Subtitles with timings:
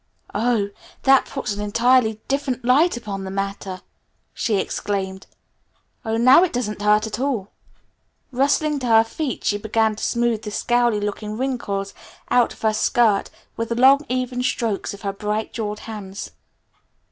[0.33, 0.69] "Oh,
[1.03, 3.81] that puts an entirely different light upon the matter,"
[4.33, 5.27] she exclaimed.
[6.03, 7.51] "Oh, now it doesn't hurt at all!"
[8.31, 11.93] Rustling to her feet, she began to smooth the scowly looking wrinkles
[12.31, 16.31] out of her skirt with long even strokes of her bright jeweled hands.